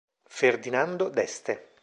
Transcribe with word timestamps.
Ferdinando 0.37 1.09
d'Este 1.11 1.61